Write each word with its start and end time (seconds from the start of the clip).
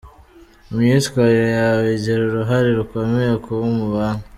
Imyitwarire 0.69 1.47
yawe 1.57 1.83
igira 1.97 2.21
uruhare 2.25 2.69
rukomeye 2.79 3.33
kuwo 3.43 3.65
mubana. 3.77 4.23